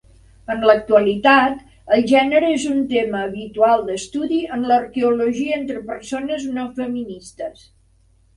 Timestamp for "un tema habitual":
2.69-3.85